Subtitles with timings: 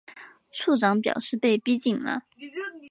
[0.51, 2.23] 处长表示被逼紧了